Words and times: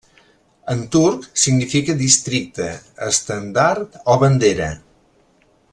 En 0.75 0.79
turc, 0.95 1.27
significa 1.41 1.95
'districte', 1.99 2.71
'estendard' 3.09 3.99
o 4.15 4.21
'bandera'. 4.25 4.73